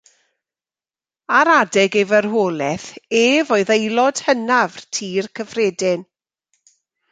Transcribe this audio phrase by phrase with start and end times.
[1.39, 2.89] Ar adeg ei farwolaeth
[3.25, 6.01] ef oedd aelod hynaf Tŷ'r Cyffredin.